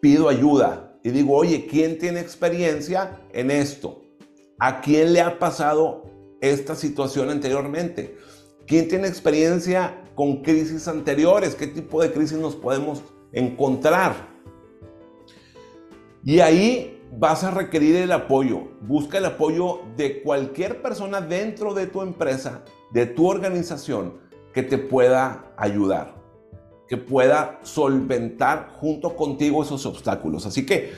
[0.04, 4.02] pido ayuda y digo, oye, ¿quién tiene experiencia en esto?
[4.58, 6.04] ¿A quién le ha pasado
[6.42, 8.18] esta situación anteriormente?
[8.66, 11.54] ¿Quién tiene experiencia con crisis anteriores?
[11.54, 14.14] ¿Qué tipo de crisis nos podemos encontrar?
[16.22, 18.60] Y ahí vas a requerir el apoyo.
[18.82, 22.62] Busca el apoyo de cualquier persona dentro de tu empresa,
[22.92, 24.18] de tu organización,
[24.52, 26.23] que te pueda ayudar
[26.88, 30.46] que pueda solventar junto contigo esos obstáculos.
[30.46, 30.92] Así que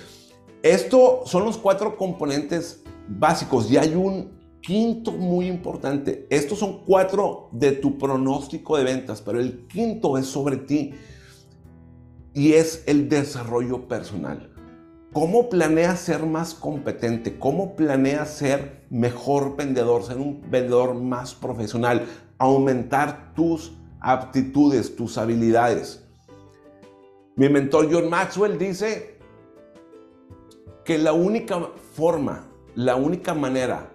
[0.62, 6.26] esto son los cuatro componentes básicos y hay un quinto muy importante.
[6.28, 10.92] Estos son cuatro de tu pronóstico de ventas, pero el quinto es sobre ti
[12.34, 14.52] y es el desarrollo personal.
[15.12, 17.38] ¿Cómo planeas ser más competente?
[17.38, 20.02] ¿Cómo planeas ser mejor vendedor?
[20.02, 22.04] Ser un vendedor más profesional.
[22.36, 23.72] Aumentar tus
[24.06, 26.04] aptitudes, tus habilidades.
[27.34, 29.18] Mi mentor John Maxwell dice
[30.84, 33.90] que la única forma, la única manera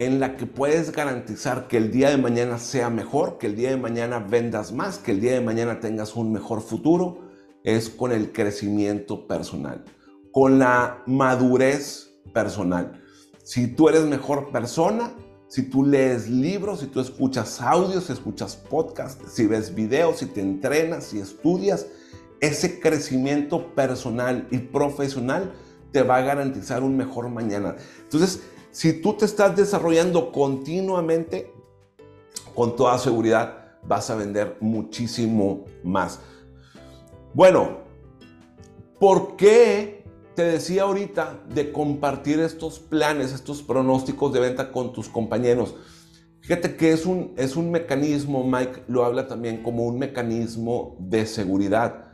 [0.00, 3.70] en la que puedes garantizar que el día de mañana sea mejor, que el día
[3.70, 7.20] de mañana vendas más, que el día de mañana tengas un mejor futuro,
[7.62, 9.84] es con el crecimiento personal,
[10.32, 13.00] con la madurez personal.
[13.44, 15.14] Si tú eres mejor persona,
[15.48, 20.26] si tú lees libros, si tú escuchas audios, si escuchas podcasts, si ves videos, si
[20.26, 21.86] te entrenas, si estudias,
[22.40, 25.54] ese crecimiento personal y profesional
[25.92, 27.76] te va a garantizar un mejor mañana.
[28.02, 31.52] Entonces, si tú te estás desarrollando continuamente,
[32.54, 36.20] con toda seguridad vas a vender muchísimo más.
[37.32, 37.78] Bueno,
[38.98, 40.03] ¿por qué
[40.34, 45.74] te decía ahorita de compartir estos planes, estos pronósticos de venta con tus compañeros.
[46.40, 51.24] Fíjate que es un, es un mecanismo, Mike lo habla también como un mecanismo de
[51.24, 52.12] seguridad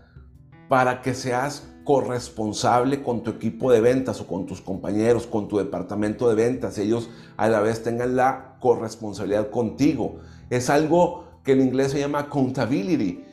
[0.69, 5.59] para que seas corresponsable con tu equipo de ventas o con tus compañeros, con tu
[5.59, 6.79] departamento de ventas.
[6.79, 10.21] Ellos a la vez tengan la corresponsabilidad contigo.
[10.49, 13.25] Es algo que en inglés se llama accountability.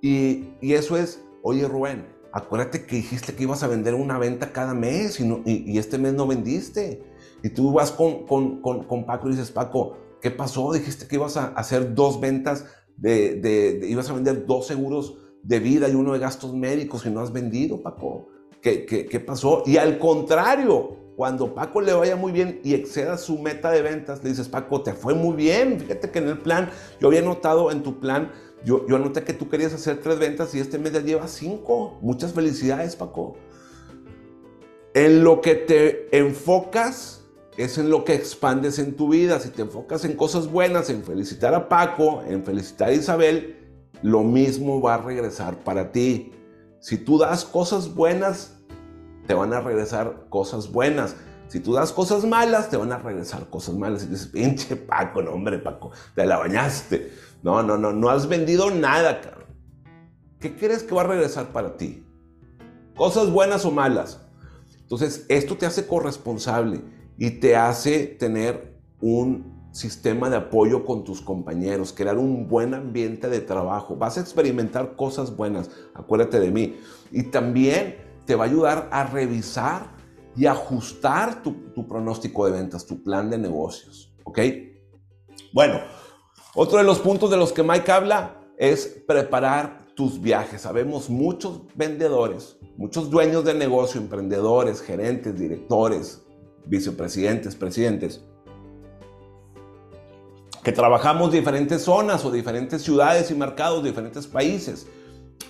[0.00, 4.52] Y, y eso es, oye Rubén, acuérdate que dijiste que ibas a vender una venta
[4.52, 7.02] cada mes y, este mes no vendiste.
[7.42, 10.70] Y tú vas con, con, Paco y dices, Paco, ¿qué pasó?
[10.72, 12.66] Dijiste que ibas a hacer dos ventas,
[12.98, 17.20] de, ibas a vender dos seguros de vida y uno de gastos médicos y no
[17.20, 18.28] has vendido, Paco.
[18.60, 19.62] ¿Qué, qué, qué pasó?
[19.64, 24.22] Y al contrario, cuando Paco le vaya muy bien y exceda su meta de ventas,
[24.22, 25.80] le dices, Paco, te fue muy bien.
[25.80, 26.68] Fíjate que en el plan,
[27.00, 28.30] yo había notado en tu plan
[28.66, 31.98] yo, yo anoté que tú querías hacer tres ventas y este mes ya llevas cinco.
[32.02, 33.36] Muchas felicidades, Paco.
[34.92, 37.22] En lo que te enfocas
[37.56, 39.38] es en lo que expandes en tu vida.
[39.38, 43.56] Si te enfocas en cosas buenas, en felicitar a Paco, en felicitar a Isabel,
[44.02, 46.32] lo mismo va a regresar para ti.
[46.80, 48.56] Si tú das cosas buenas,
[49.28, 51.14] te van a regresar cosas buenas.
[51.46, 54.02] Si tú das cosas malas, te van a regresar cosas malas.
[54.02, 57.25] Y dices, pinche Paco, no hombre, Paco, te la bañaste.
[57.46, 59.46] No, no, no, no has vendido nada, cabrón.
[60.40, 62.04] ¿Qué crees que va a regresar para ti?
[62.96, 64.20] Cosas buenas o malas.
[64.80, 66.80] Entonces, esto te hace corresponsable
[67.16, 73.28] y te hace tener un sistema de apoyo con tus compañeros, crear un buen ambiente
[73.28, 73.94] de trabajo.
[73.94, 76.80] Vas a experimentar cosas buenas, acuérdate de mí.
[77.12, 79.92] Y también te va a ayudar a revisar
[80.34, 84.12] y ajustar tu, tu pronóstico de ventas, tu plan de negocios.
[84.24, 84.40] ¿Ok?
[85.52, 85.78] Bueno,
[86.56, 90.62] otro de los puntos de los que Mike habla es preparar tus viajes.
[90.62, 96.22] Sabemos muchos vendedores, muchos dueños de negocio, emprendedores, gerentes, directores,
[96.64, 98.22] vicepresidentes, presidentes,
[100.64, 104.86] que trabajamos diferentes zonas o diferentes ciudades y mercados, diferentes países.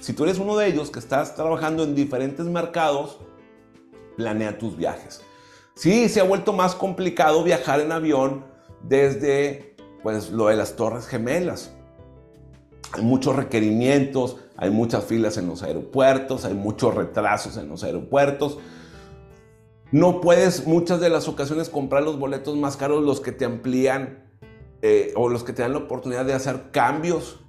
[0.00, 3.18] Si tú eres uno de ellos que estás trabajando en diferentes mercados,
[4.16, 5.22] planea tus viajes.
[5.76, 8.44] Sí, se ha vuelto más complicado viajar en avión
[8.82, 9.75] desde
[10.06, 11.72] pues lo de las torres gemelas.
[12.92, 18.58] Hay muchos requerimientos, hay muchas filas en los aeropuertos, hay muchos retrasos en los aeropuertos.
[19.90, 24.30] No puedes muchas de las ocasiones comprar los boletos más caros, los que te amplían
[24.80, 27.40] eh, o los que te dan la oportunidad de hacer cambios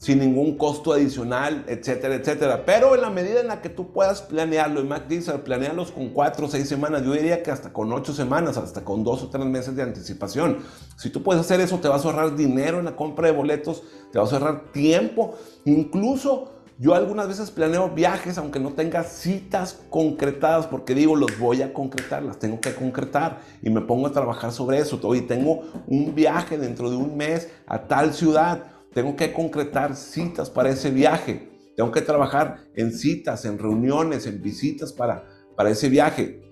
[0.00, 2.64] sin ningún costo adicional, etcétera, etcétera.
[2.64, 6.08] Pero en la medida en la que tú puedas planearlo, y Mac dice, planearlos con
[6.08, 9.28] cuatro o seis semanas, yo diría que hasta con ocho semanas, hasta con dos o
[9.28, 10.60] tres meses de anticipación.
[10.96, 13.82] Si tú puedes hacer eso, te vas a ahorrar dinero en la compra de boletos,
[14.10, 15.34] te vas a ahorrar tiempo,
[15.66, 21.60] incluso yo algunas veces planeo viajes aunque no tenga citas concretadas porque digo, los voy
[21.60, 24.98] a concretar, las tengo que concretar y me pongo a trabajar sobre eso.
[25.02, 30.50] Hoy tengo un viaje dentro de un mes a tal ciudad tengo que concretar citas
[30.50, 35.24] para ese viaje, tengo que trabajar en citas, en reuniones, en visitas para,
[35.56, 36.42] para ese viaje.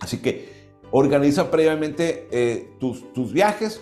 [0.00, 0.48] Así que
[0.90, 3.80] organiza previamente eh, tus, tus viajes,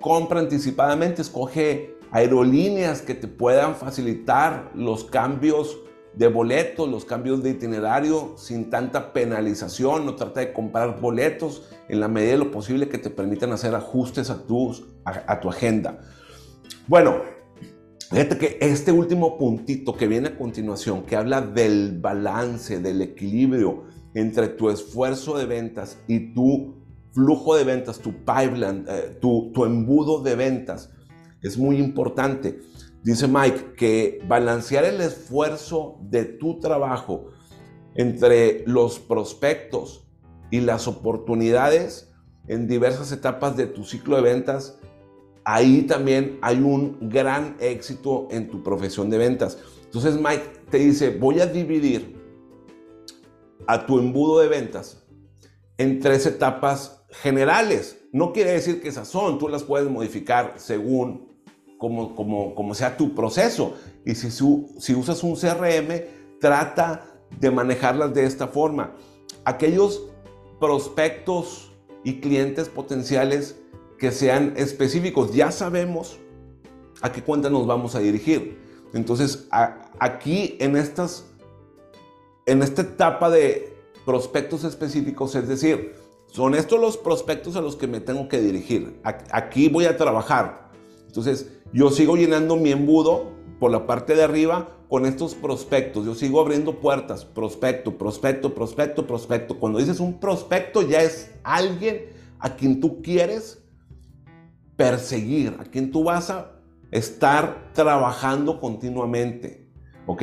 [0.00, 5.78] compra anticipadamente, escoge aerolíneas que te puedan facilitar los cambios
[6.14, 10.06] de boletos, los cambios de itinerario sin tanta penalización.
[10.06, 13.74] No trata de comprar boletos en la medida de lo posible que te permitan hacer
[13.74, 16.00] ajustes a, tus, a tu agenda.
[16.86, 17.22] Bueno,
[18.10, 23.84] fíjate que este último puntito que viene a continuación, que habla del balance, del equilibrio
[24.14, 26.76] entre tu esfuerzo de ventas y tu
[27.12, 30.92] flujo de ventas, tu pipeline, eh, tu, tu embudo de ventas,
[31.42, 32.60] es muy importante.
[33.02, 37.28] Dice Mike que balancear el esfuerzo de tu trabajo
[37.94, 40.06] entre los prospectos
[40.50, 42.12] y las oportunidades
[42.48, 44.78] en diversas etapas de tu ciclo de ventas
[45.46, 49.58] ahí también hay un gran éxito en tu profesión de ventas.
[49.84, 52.20] Entonces Mike te dice, voy a dividir
[53.68, 55.06] a tu embudo de ventas
[55.78, 57.96] en tres etapas generales.
[58.12, 61.28] No quiere decir que esas son, tú las puedes modificar según
[61.78, 63.74] como, como, como sea tu proceso.
[64.04, 67.04] Y si, si usas un CRM, trata
[67.38, 68.96] de manejarlas de esta forma.
[69.44, 70.08] Aquellos
[70.58, 71.70] prospectos
[72.02, 73.60] y clientes potenciales
[73.98, 75.34] que sean específicos.
[75.34, 76.18] Ya sabemos
[77.02, 78.58] a qué cuenta nos vamos a dirigir.
[78.92, 79.48] Entonces,
[79.98, 81.26] aquí en, estas,
[82.46, 85.94] en esta etapa de prospectos específicos, es decir,
[86.28, 89.00] son estos los prospectos a los que me tengo que dirigir.
[89.02, 90.70] Aquí voy a trabajar.
[91.06, 96.04] Entonces, yo sigo llenando mi embudo por la parte de arriba con estos prospectos.
[96.04, 97.24] Yo sigo abriendo puertas.
[97.24, 99.58] Prospecto, prospecto, prospecto, prospecto.
[99.58, 103.62] Cuando dices un prospecto ya es alguien a quien tú quieres
[104.76, 106.52] perseguir, a quien tú vas a
[106.90, 109.66] estar trabajando continuamente,
[110.06, 110.22] ¿ok?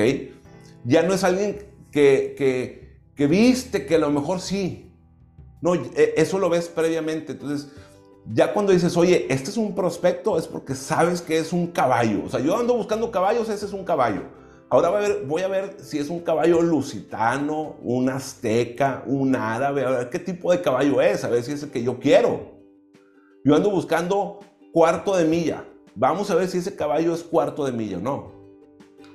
[0.86, 1.58] Ya no es alguien
[1.92, 4.92] que, que, que viste que a lo mejor sí.
[5.62, 7.34] No, e, eso lo ves previamente.
[7.34, 7.72] Entonces,
[8.32, 12.24] ya cuando dices, oye, este es un prospecto, es porque sabes que es un caballo.
[12.26, 14.22] O sea, yo ando buscando caballos, ese es un caballo.
[14.70, 19.36] Ahora voy a ver, voy a ver si es un caballo lusitano, un azteca, un
[19.36, 22.00] árabe, a ver qué tipo de caballo es, a ver si es el que yo
[22.00, 22.53] quiero.
[23.44, 24.40] Yo ando buscando
[24.72, 25.66] cuarto de milla.
[25.96, 28.32] Vamos a ver si ese caballo es cuarto de milla o no.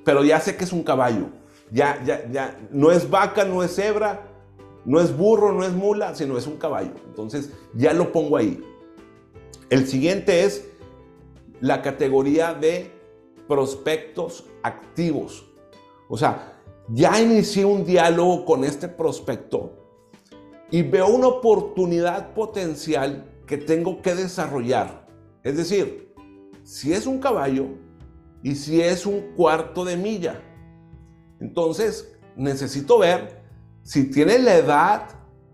[0.04, 1.26] Pero ya sé que es un caballo.
[1.70, 2.58] Ya, ya, ya.
[2.70, 4.28] No es vaca, no es cebra,
[4.84, 6.92] no es burro, no es mula, sino es un caballo.
[7.06, 8.62] Entonces ya lo pongo ahí.
[9.70, 10.68] El siguiente es
[11.60, 12.90] la categoría de
[13.46, 15.46] prospectos activos.
[16.08, 16.54] O sea,
[16.88, 19.72] ya inicié un diálogo con este prospecto
[20.70, 25.08] y veo una oportunidad potencial que tengo que desarrollar.
[25.42, 26.14] Es decir,
[26.62, 27.66] si es un caballo
[28.42, 30.40] y si es un cuarto de milla.
[31.40, 33.42] Entonces, necesito ver
[33.82, 35.08] si tiene la edad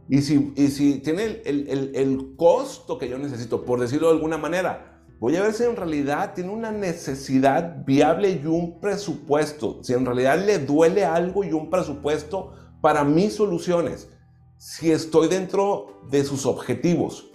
[0.09, 4.90] y si, si tiene el, el costo que yo necesito, por decirlo de alguna manera.
[5.20, 9.83] Voy a ver si en realidad tiene una necesidad viable y un presupuesto.
[9.83, 12.52] Si en realidad le duele algo y un presupuesto
[12.83, 14.11] para mis soluciones.
[14.59, 17.30] Si estoy dentro de sus objetivos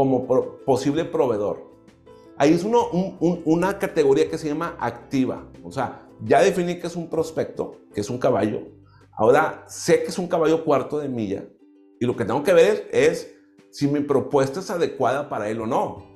[0.00, 0.26] como
[0.64, 1.62] posible proveedor.
[2.38, 2.88] Ahí es uno,
[3.20, 5.46] una categoría que se llama activa.
[5.62, 8.62] O sea, ya definí que es un prospecto, que es un caballo.
[9.12, 11.44] Ahora sé que es un caballo cuarto de milla.
[12.00, 13.34] Y lo que tengo que ver es
[13.70, 16.06] si mi propuesta es adecuada para él o no.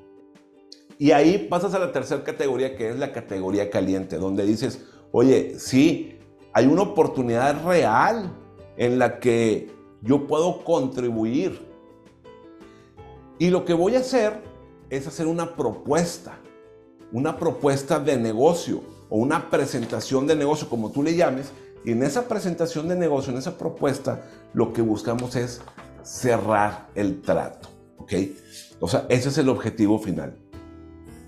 [0.97, 4.83] Y ahí pasas a la tercera categoría, que es la categoría caliente, donde dices,
[5.13, 6.19] oye, sí,
[6.55, 8.35] hay una oportunidad real
[8.79, 9.69] en la que
[10.01, 11.74] yo puedo contribuir
[13.45, 14.41] y lo que voy a hacer
[14.89, 16.39] es hacer una propuesta,
[17.13, 18.81] una propuesta de negocio
[19.11, 21.53] o una presentación de negocio, como tú le llames.
[21.85, 24.25] Y en esa presentación de negocio, en esa propuesta,
[24.55, 25.61] lo que buscamos es
[26.03, 27.69] cerrar el trato.
[27.99, 28.15] ¿Ok?
[28.81, 30.39] O sea, ese es el objetivo final.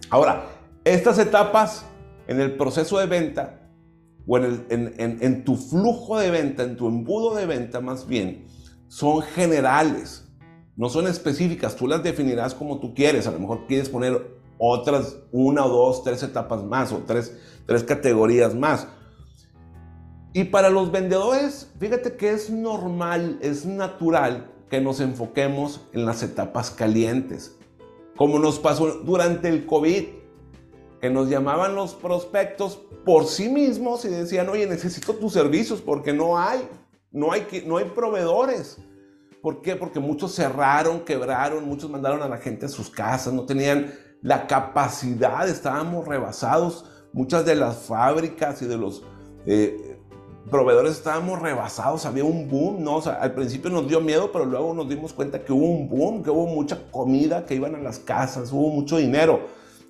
[0.09, 0.47] Ahora,
[0.85, 1.85] estas etapas
[2.29, 3.61] en el proceso de venta
[4.27, 8.47] o en, en, tu flujo de venta, en tu embudo de venta más bien,
[8.89, 10.26] son generales,
[10.77, 11.77] no son específicas.
[11.77, 13.27] Tú las definirás como tú quieres.
[13.27, 17.83] A lo mejor quieres poner otras, una o dos, tres etapas más o tres, tres
[17.83, 18.89] categorías más.
[20.33, 26.23] Y para los vendedores, fíjate que es normal, es natural que nos enfoquemos en las
[26.23, 27.57] etapas calientes,
[28.17, 30.05] como nos pasó durante el COVID,
[31.01, 36.13] que nos llamaban los prospectos por sí mismos y decían, oye, necesito tus servicios porque
[36.13, 36.69] no hay,
[37.13, 38.79] no hay, no hay proveedores.
[39.47, 39.77] ¿Por qué?
[39.77, 44.49] Porque muchos cerraron, quebraron, muchos mandaron a la gente a sus casas, no tenían la
[44.49, 46.85] capacidad, estábamos rebasados.
[47.13, 49.05] Muchas de las fábricas y de los
[49.47, 50.01] eh,
[50.51, 53.01] proveedores estábamos rebasados, había un boom, ¿no?
[53.01, 56.31] Al principio nos dio miedo, pero luego nos dimos cuenta que hubo un boom, que
[56.31, 59.47] hubo mucha comida, que iban a las casas, hubo mucho dinero.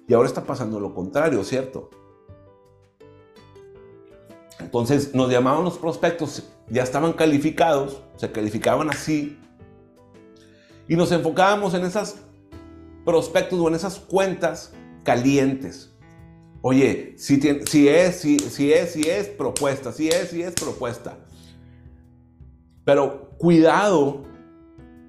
[0.06, 1.88] Y ahora está pasando lo contrario, ¿cierto?
[4.60, 9.38] Entonces nos llamaban los prospectos, ya estaban calificados, se calificaban así,
[10.88, 12.16] y nos enfocábamos en esos
[13.04, 14.72] prospectos o en esas cuentas
[15.02, 15.92] calientes.
[16.62, 21.18] Oye, si, si es, si, si es, si es propuesta, si es, si es propuesta.
[22.84, 24.24] Pero cuidado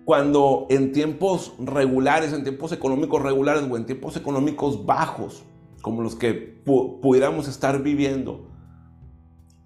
[0.05, 5.43] cuando en tiempos regulares, en tiempos económicos regulares o en tiempos económicos bajos,
[5.81, 8.46] como los que pudiéramos estar viviendo,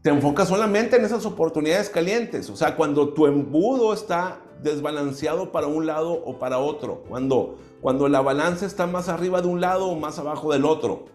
[0.02, 2.50] te enfocas solamente en esas oportunidades calientes.
[2.50, 8.08] O sea, cuando tu embudo está desbalanceado para un lado o para otro, cuando, cuando
[8.08, 11.06] la balanza está más arriba de un lado o más abajo del otro.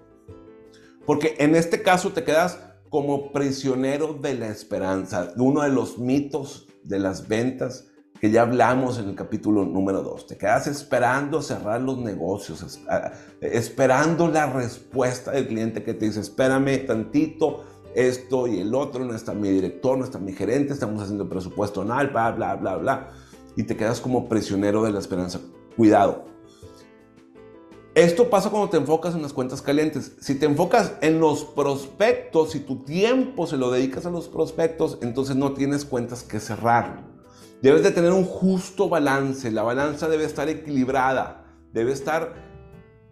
[1.05, 6.67] Porque en este caso te quedas como prisionero de la esperanza, uno de los mitos
[6.83, 7.89] de las ventas
[8.21, 10.27] que ya hablamos en el capítulo número 2.
[10.27, 12.81] Te quedas esperando cerrar los negocios,
[13.41, 17.65] esperando la respuesta del cliente que te dice, espérame tantito,
[17.97, 21.83] esto y el otro, no está mi director, no está mi gerente, estamos haciendo presupuesto
[21.83, 23.09] anual, bla, bla, bla, bla.
[23.57, 25.41] Y te quedas como prisionero de la esperanza.
[25.77, 26.27] Cuidado,
[27.95, 30.17] esto pasa cuando te enfocas en las cuentas calientes.
[30.21, 34.99] Si te enfocas en los prospectos, si tu tiempo se lo dedicas a los prospectos,
[35.01, 37.07] entonces no tienes cuentas que cerrar.
[37.63, 39.51] Debes de tener un justo balance.
[39.51, 41.47] La balanza debe estar equilibrada.
[41.73, 42.35] Debe estar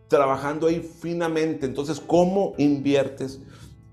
[0.08, 1.64] trabajando ahí finamente.
[1.64, 3.40] Entonces, ¿cómo inviertes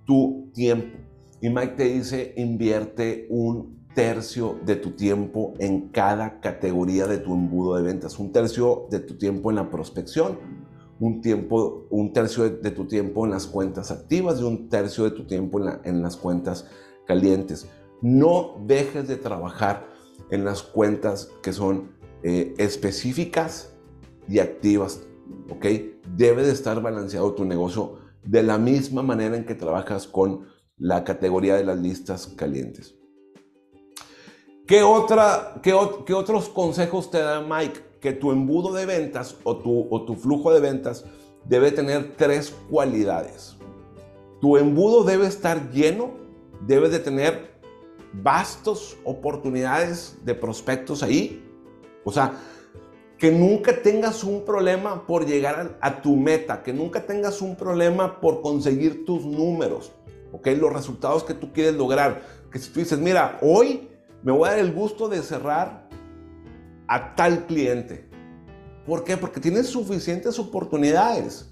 [0.06, 0.98] tu tiempo?
[1.42, 7.34] Y Mike te dice, invierte un tercio de tu tiempo en cada categoría de tu
[7.34, 8.20] embudo de ventas.
[8.20, 10.38] Un tercio de tu tiempo en la prospección
[11.02, 15.12] un, tiempo, un tercio de, tu tiempo en las cuentas activas y un tercio de
[15.12, 16.68] tu tiempo en, las cuentas
[17.08, 17.68] calientes.
[18.02, 19.88] No dejes de trabajar
[20.30, 21.92] en las cuentas que son
[22.22, 23.76] eh, específicas
[24.28, 25.02] y activas,
[25.50, 25.66] ¿ok?
[26.16, 30.48] Debe de estar balanceado tu negocio de la misma manera en que trabajas con
[30.78, 32.96] la categoría de las listas calientes.
[34.68, 37.92] ¿Qué, otra, qué, qué otros consejos te da Mike?
[38.02, 41.06] que tu embudo de ventas o tu, o tu flujo de ventas
[41.46, 43.56] debe tener tres cualidades.
[44.42, 46.12] Tu embudo debe estar lleno,
[46.66, 47.52] debe de tener
[48.12, 51.48] vastos oportunidades de prospectos ahí.
[52.04, 52.34] O sea,
[53.22, 58.20] que nunca tengas un problema por llegar a, tu meta, que nunca tengas un problema
[58.20, 59.92] por conseguir tus números,
[60.32, 60.48] ¿ok?
[60.60, 62.24] Los resultados que tú quieres lograr.
[62.52, 63.90] Que si tú dices, mira, hoy
[64.24, 65.88] me voy a dar el gusto de cerrar
[66.88, 68.10] a tal cliente.
[68.88, 69.18] ¿Por qué?
[69.18, 71.48] Porque tienes suficientes oportunidades,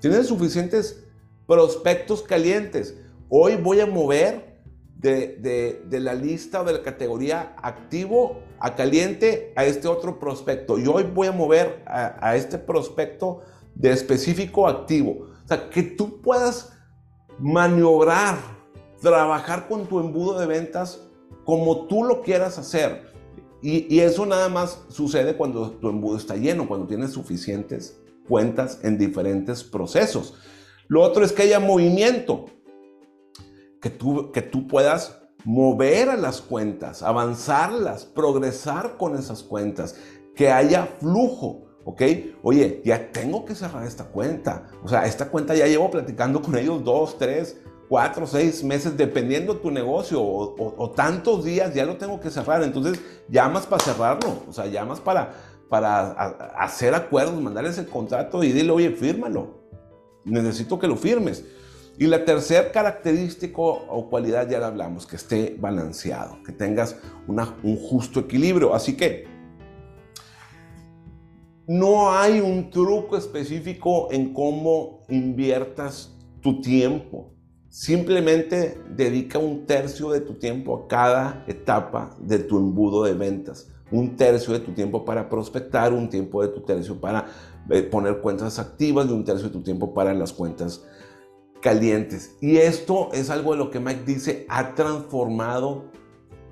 [0.00, 1.02] tienes suficientes
[1.46, 2.94] prospectos calientes.
[3.30, 4.60] Hoy voy a mover
[4.98, 10.78] de, la lista o de la categoría activo a caliente a este otro prospecto.
[10.78, 13.40] Y hoy voy a mover a, este prospecto
[13.74, 15.28] de específico activo.
[15.44, 16.72] O sea, que tú puedas
[17.38, 18.38] maniobrar,
[19.00, 21.02] trabajar con tu embudo de ventas
[21.44, 23.12] como tú lo quieras hacer.
[23.62, 28.98] Y, eso nada más sucede cuando tu embudo está lleno, cuando tienes suficientes cuentas en
[28.98, 30.34] diferentes procesos.
[30.88, 32.46] Lo otro es que haya movimiento,
[33.80, 39.94] que tú, que tú puedas mover a las cuentas, avanzarlas, progresar con esas cuentas,
[40.34, 41.62] que haya flujo.
[41.84, 42.02] ¿ok?
[42.42, 44.66] Oye, ya tengo que cerrar esta cuenta.
[44.82, 49.58] O sea, esta cuenta ya llevo platicando con ellos dos, tres, cuatro, seis meses, dependiendo
[49.58, 52.64] tu negocio, o, tantos días, ya lo tengo que cerrar.
[52.64, 55.32] Entonces, llamas para cerrarlo, o sea, llamas para,
[55.68, 56.10] para
[56.58, 59.64] hacer acuerdos, mandarles el contrato y dile, oye, fírmalo.
[60.24, 61.44] Necesito que lo firmes.
[61.98, 67.56] Y la tercera característica o cualidad ya la hablamos, que esté balanceado, que tengas una,
[67.62, 68.74] un justo equilibrio.
[68.74, 69.26] Así que
[71.66, 77.32] no hay un truco específico en cómo inviertas tu tiempo.
[77.68, 83.68] Simplemente dedica un tercio de tu tiempo a cada etapa de tu embudo de ventas.
[83.90, 87.26] Un tercio de tu tiempo para prospectar, un tiempo de tu tercio para
[87.70, 90.84] eh, poner cuentas activas y un tercio de tu tiempo para las cuentas
[91.66, 92.36] calientes.
[92.40, 95.90] Y esto es algo de lo que Mike dice, ha transformado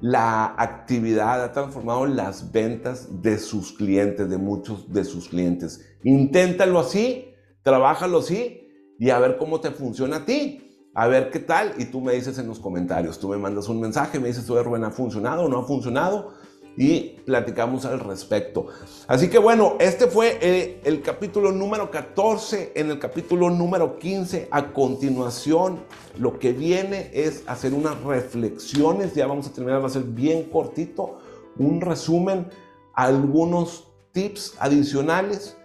[0.00, 5.86] la actividad, ha transformado las ventas de sus clientes, de muchos de sus clientes.
[6.02, 10.90] Inténtalo así, trabájalo así y a ver cómo te funciona a ti.
[10.96, 13.80] A ver qué tal y tú me dices en los comentarios, tú me mandas un
[13.80, 16.34] mensaje, me dices, tú Rubén, ¿ha funcionado o no ha funcionado?
[16.76, 18.66] Y platicamos al respecto.
[19.06, 22.72] Así que bueno, este fue el, el, capítulo número 14.
[22.74, 25.80] En el capítulo número 15, a continuación,
[26.18, 29.14] lo que viene es hacer unas reflexiones.
[29.14, 31.18] Ya vamos a terminar, va a ser bien cortito.
[31.58, 32.48] Un resumen,
[32.94, 35.56] algunos tips adicionales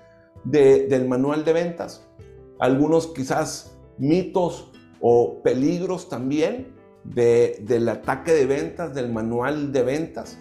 [0.43, 2.07] de, del manual de ventas,
[2.59, 10.37] algunos quizás mitos o peligros también de, del ataque de ventas, del manual de ventas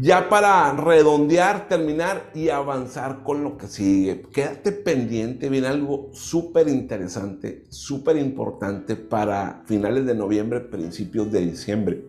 [0.00, 4.22] ya para redondear, terminar y avanzar con lo que sigue.
[4.32, 12.04] Quédate pendiente, viene algo súper interesante, súper importante para finales de noviembre, principios de diciembre,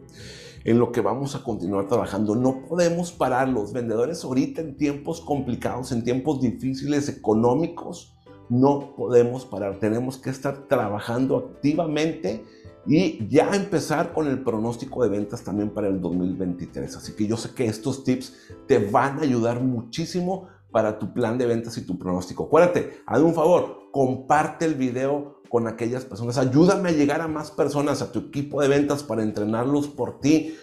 [0.63, 2.35] en lo que vamos a continuar trabajando.
[2.35, 8.15] No podemos parar los vendedores ahorita en tiempos complicados, en tiempos difíciles económicos.
[8.49, 12.43] No podemos parar, tenemos que estar trabajando activamente
[12.89, 16.95] y ya empezar con el pronóstico de ventas también para el 2023.
[16.95, 18.33] Así que yo sé que estos tips
[18.67, 22.45] te van a ayudar muchísimo para tu plan de ventas y tu pronóstico.
[22.45, 27.51] Acuérdate, haz un favor, comparte el video con aquellas personas, ayúdame a llegar a más
[27.51, 30.55] personas, a tu equipo de ventas para entrenarlos por ti,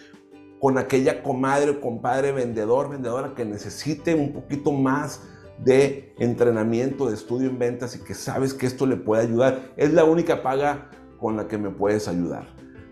[0.59, 5.21] con aquella comadre o compadre vendedor, vendedora que necesite un poquito más
[5.63, 9.71] de entrenamiento, de estudio en ventas y que sabes que esto le puede ayudar.
[9.77, 12.47] Es la única paga con la que me puedes ayudar.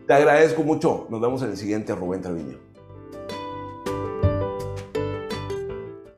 [0.08, 1.08] Te agradezco mucho.
[1.10, 2.75] Nos vemos en el siguiente Rubén Treviño.